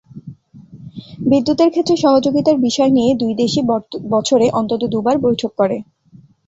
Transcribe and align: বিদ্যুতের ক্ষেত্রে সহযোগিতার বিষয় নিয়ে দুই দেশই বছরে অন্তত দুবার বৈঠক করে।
বিদ্যুতের 1.29 1.69
ক্ষেত্রে 1.71 1.95
সহযোগিতার 1.97 2.57
বিষয় 2.67 2.91
নিয়ে 2.97 3.11
দুই 3.15 3.33
দেশই 3.35 3.63
বছরে 4.11 4.45
অন্তত 4.59 4.81
দুবার 4.93 5.15
বৈঠক 5.25 5.51
করে। 5.57 5.77